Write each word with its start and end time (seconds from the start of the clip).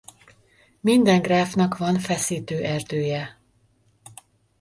Minden 0.79 1.21
gráfnak 1.21 1.77
van 1.77 1.99
feszítő 1.99 2.63
erdője. 2.63 3.41